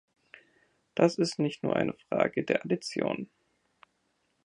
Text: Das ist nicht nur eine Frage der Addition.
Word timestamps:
Das 0.95 1.19
ist 1.19 1.37
nicht 1.37 1.61
nur 1.61 1.75
eine 1.75 1.93
Frage 2.09 2.43
der 2.43 2.65
Addition. 2.65 3.29